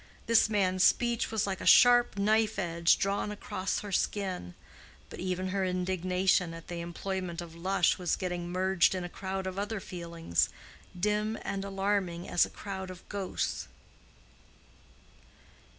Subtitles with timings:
[0.25, 4.55] This man's speech was like a sharp knife edge drawn across her skin:
[5.11, 9.45] but even her indignation at the employment of Lush was getting merged in a crowd
[9.45, 10.49] of other feelings,
[10.99, 13.67] dim and alarming as a crowd of ghosts.